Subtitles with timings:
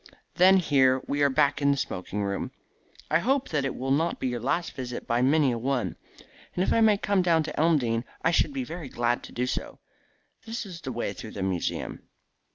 [0.33, 2.49] Then here we are back in the smoking room.
[3.11, 5.95] I hope that it will not be your last visit by many a one.
[6.55, 9.45] And if I may come down to Elmdene I should be very glad to do
[9.45, 9.77] so.
[10.43, 12.01] This is the way through the museum."